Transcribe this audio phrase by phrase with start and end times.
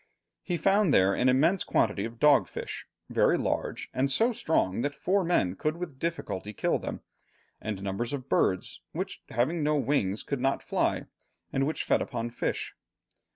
[0.41, 4.95] He found there an immense quantity of dog fish, very large, and so strong that
[4.95, 7.01] four men could with difficulty kill them,
[7.61, 11.05] and numbers of birds, which, having no wings, could not fly,
[11.53, 12.73] and which fed upon fish.